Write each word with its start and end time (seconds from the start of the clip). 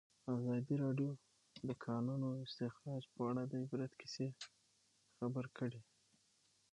ازادي 0.35 0.75
راډیو 0.83 1.11
د 1.17 1.21
د 1.69 1.71
کانونو 1.85 2.27
استخراج 2.45 3.03
په 3.13 3.21
اړه 3.29 3.43
د 3.51 3.53
عبرت 3.63 3.91
کیسې 4.01 4.27
خبر 5.17 5.45
کړي. 5.57 5.81